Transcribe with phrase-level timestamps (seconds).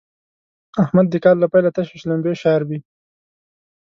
[0.83, 2.79] احمد د کال له پيله تشې شلومبې شاربي.